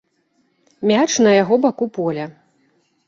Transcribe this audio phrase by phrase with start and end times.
[0.91, 2.25] Мяч на яго баку поля.